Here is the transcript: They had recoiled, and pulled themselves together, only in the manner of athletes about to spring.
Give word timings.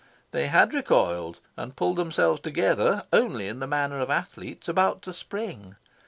They 0.31 0.47
had 0.47 0.73
recoiled, 0.73 1.39
and 1.55 1.75
pulled 1.75 1.97
themselves 1.97 2.39
together, 2.39 3.03
only 3.13 3.47
in 3.47 3.59
the 3.59 3.67
manner 3.67 3.99
of 3.99 4.09
athletes 4.09 4.67
about 4.67 5.03
to 5.03 5.13
spring. 5.13 5.75